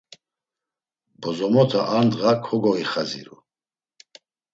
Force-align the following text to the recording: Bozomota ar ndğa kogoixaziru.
Bozomota 1.21 1.81
ar 1.95 2.01
ndğa 2.07 2.31
kogoixaziru. 2.45 3.37